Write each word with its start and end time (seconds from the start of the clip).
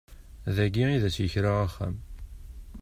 Dagi 0.55 0.85
i 0.95 0.97
d 1.01 1.03
as-yekra 1.07 1.51
axxam. 1.65 1.95